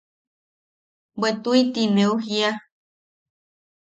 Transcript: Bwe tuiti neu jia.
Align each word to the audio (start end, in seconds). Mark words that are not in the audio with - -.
Bwe 1.19 1.29
tuiti 1.43 1.83
neu 1.95 2.13
jia. 2.25 2.51